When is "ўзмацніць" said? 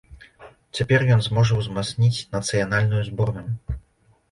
1.59-2.25